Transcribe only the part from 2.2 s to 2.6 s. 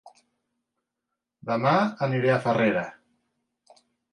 a